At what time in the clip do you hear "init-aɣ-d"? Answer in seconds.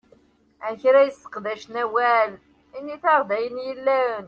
2.77-3.29